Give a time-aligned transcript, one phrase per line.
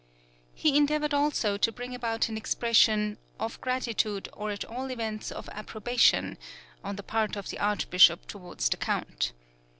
[0.55, 5.47] He endeavoured also to bring about an expression "of gratitude, or at all events of
[5.49, 6.39] approbation"
[6.83, 9.31] on the part of the Archbishop towards the Count.